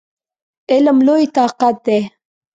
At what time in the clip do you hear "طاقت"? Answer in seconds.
1.35-1.75